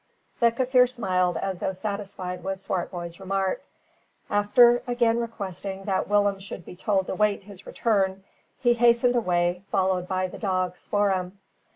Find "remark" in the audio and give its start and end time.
3.19-3.61